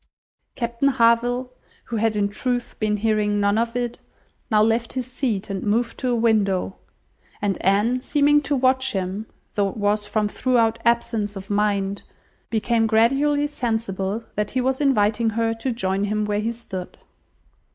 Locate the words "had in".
1.97-2.27